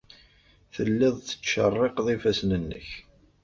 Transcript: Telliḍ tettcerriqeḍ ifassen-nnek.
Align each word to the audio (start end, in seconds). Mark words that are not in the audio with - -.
Telliḍ 0.73 1.15
tettcerriqeḍ 1.19 2.07
ifassen-nnek. 2.15 2.89